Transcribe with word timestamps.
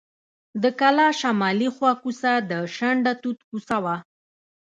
د 0.61 0.63
کلا 0.79 1.07
شمالي 1.19 1.69
خوا 1.75 1.91
کوڅه 2.01 2.31
د 2.49 2.53
شنډه 2.75 3.13
توت 3.21 3.39
کوڅه 3.49 3.77
وه. 3.83 3.95